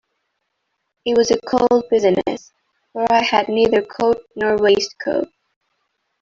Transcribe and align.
It 1.05 1.15
was 1.15 1.29
a 1.29 1.39
cold 1.41 1.83
business, 1.91 2.51
for 2.91 3.05
I 3.13 3.21
had 3.21 3.49
neither 3.49 3.83
coat 3.83 4.23
nor 4.35 4.57
waistcoat. 4.57 5.29